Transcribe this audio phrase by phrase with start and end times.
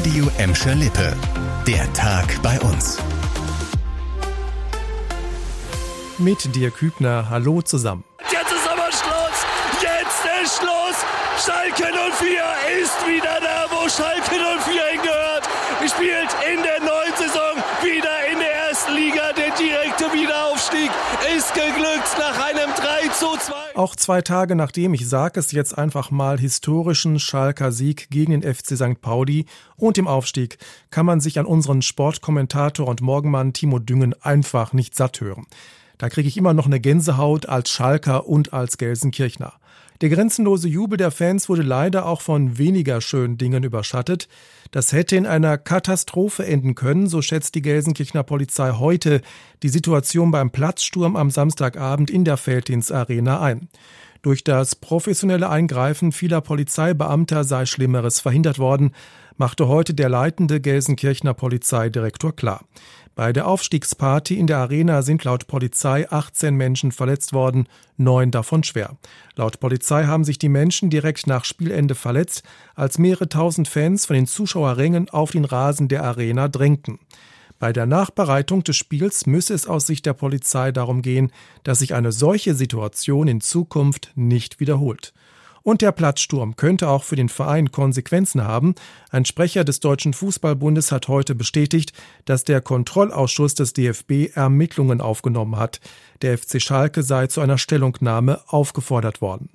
[0.00, 1.14] Radio Emscher Lippe.
[1.66, 2.96] Der Tag bei uns.
[6.16, 8.02] Mit dir Kübner, hallo zusammen.
[8.32, 9.38] Jetzt ist aber Schluss!
[9.82, 11.04] Jetzt ist Schluss!
[11.44, 15.44] Schalke 04 ist wieder da, wo Schalke 04 hingehört.
[15.84, 18.74] Spielt in der neuen Saison wieder in der
[19.36, 20.90] Der direkte Wiederaufstieg
[21.36, 23.76] ist geglückt nach einem 3 zu 2.
[23.76, 28.42] Auch zwei Tage nachdem, ich sage es jetzt einfach mal, historischen Schalker Sieg gegen den
[28.42, 29.00] FC St.
[29.00, 30.58] Pauli und dem Aufstieg
[30.90, 35.46] kann man sich an unseren Sportkommentator und Morgenmann Timo Düngen einfach nicht satt hören.
[35.98, 39.52] Da kriege ich immer noch eine Gänsehaut als Schalker und als Gelsenkirchner.
[40.00, 44.28] Der grenzenlose Jubel der Fans wurde leider auch von weniger schönen Dingen überschattet.
[44.70, 49.20] Das hätte in einer Katastrophe enden können, so schätzt die Gelsenkirchener Polizei heute
[49.62, 53.68] die Situation beim Platzsturm am Samstagabend in der Feldins Arena ein.
[54.22, 58.94] Durch das professionelle Eingreifen vieler Polizeibeamter sei Schlimmeres verhindert worden,
[59.38, 62.66] machte heute der leitende Gelsenkirchener Polizeidirektor klar.
[63.14, 68.62] Bei der Aufstiegsparty in der Arena sind laut Polizei 18 Menschen verletzt worden, neun davon
[68.62, 68.96] schwer.
[69.36, 72.42] Laut Polizei haben sich die Menschen direkt nach Spielende verletzt,
[72.74, 76.98] als mehrere tausend Fans von den Zuschauerrängen auf den Rasen der Arena drängten.
[77.60, 81.30] Bei der Nachbereitung des Spiels müsse es aus Sicht der Polizei darum gehen,
[81.62, 85.12] dass sich eine solche Situation in Zukunft nicht wiederholt.
[85.62, 88.74] Und der Platzsturm könnte auch für den Verein Konsequenzen haben.
[89.10, 91.92] Ein Sprecher des Deutschen Fußballbundes hat heute bestätigt,
[92.24, 95.80] dass der Kontrollausschuss des DFB Ermittlungen aufgenommen hat.
[96.22, 99.50] Der FC Schalke sei zu einer Stellungnahme aufgefordert worden.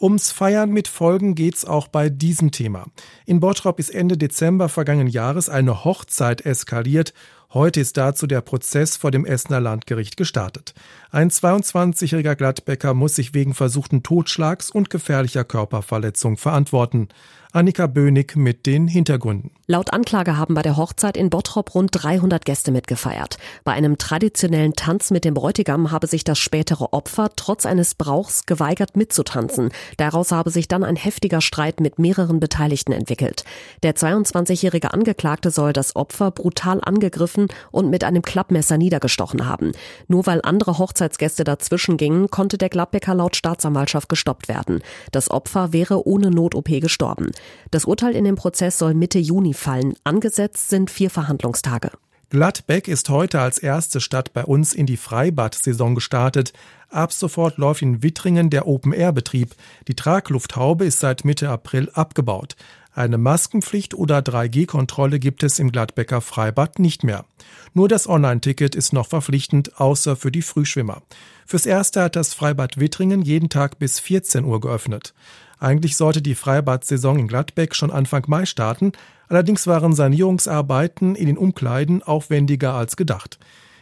[0.00, 2.86] Ums Feiern mit Folgen geht's auch bei diesem Thema.
[3.26, 7.12] In Bottrop ist Ende Dezember vergangenen Jahres eine Hochzeit eskaliert
[7.54, 10.74] Heute ist dazu der Prozess vor dem Essener Landgericht gestartet.
[11.10, 17.08] Ein 22-jähriger Gladbecker muss sich wegen versuchten Totschlags und gefährlicher Körperverletzung verantworten.
[17.50, 19.50] Annika Bönig mit den Hintergründen.
[19.66, 23.38] Laut Anklage haben bei der Hochzeit in Bottrop rund 300 Gäste mitgefeiert.
[23.64, 28.44] Bei einem traditionellen Tanz mit dem Bräutigam habe sich das spätere Opfer trotz eines Brauchs
[28.44, 29.70] geweigert mitzutanzen.
[29.96, 33.44] Daraus habe sich dann ein heftiger Streit mit mehreren Beteiligten entwickelt.
[33.82, 37.37] Der 22-jährige Angeklagte soll das Opfer brutal angegriffen
[37.70, 39.72] und mit einem Klappmesser niedergestochen haben.
[40.08, 44.82] Nur weil andere Hochzeitsgäste dazwischen gingen, konnte der Gladbecker laut Staatsanwaltschaft gestoppt werden.
[45.12, 47.30] Das Opfer wäre ohne Not-OP gestorben.
[47.70, 49.94] Das Urteil in dem Prozess soll Mitte Juni fallen.
[50.04, 51.90] Angesetzt sind vier Verhandlungstage.
[52.30, 56.52] Gladbeck ist heute als erste Stadt bei uns in die Freibad-Saison gestartet.
[56.90, 59.54] Ab sofort läuft in Wittringen der Open-Air-Betrieb.
[59.88, 62.54] Die Traglufthaube ist seit Mitte April abgebaut.
[62.92, 67.24] Eine Maskenpflicht oder 3G-Kontrolle gibt es im Gladbecker Freibad nicht mehr.
[67.72, 71.00] Nur das Online-Ticket ist noch verpflichtend, außer für die Frühschwimmer.
[71.46, 75.14] Fürs Erste hat das Freibad Wittringen jeden Tag bis 14 Uhr geöffnet.
[75.60, 78.92] Eigentlich sollte die Freibad-Saison in Gladbeck schon Anfang Mai starten,
[79.28, 83.38] allerdings waren Sanierungsarbeiten in den Umkleiden aufwendiger als gedacht.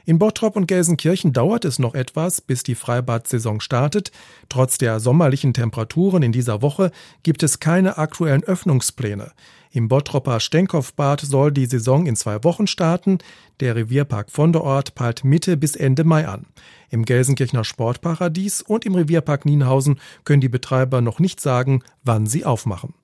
[0.09, 4.13] In Bottrop und Gelsenkirchen dauert es noch etwas, bis die Freibad-Saison startet.
[4.49, 6.93] Trotz der sommerlichen Temperaturen in dieser Woche
[7.25, 9.33] gibt es keine aktuellen Öffnungspläne.
[9.73, 13.19] Im Bottropper Stenkopfbad soll die Saison in zwei Wochen starten.
[13.59, 16.47] Der Revierpark von der Ort peilt Mitte bis Ende Mai an.
[16.89, 22.45] Im Gelsenkirchener Sportparadies und im Revierpark Nienhausen können die Betreiber noch nicht sagen, wann sie
[22.45, 22.95] aufmachen.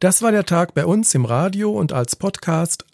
[0.00, 2.84] Das war der Tag bei uns im Radio und als Podcast.